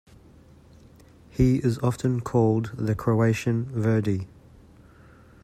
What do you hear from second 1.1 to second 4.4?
He is often called the Croatian Verdi.